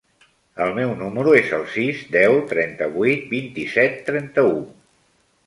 [0.63, 4.59] El meu número es el sis, deu, trenta-vuit, vint-i-set, trenta-u.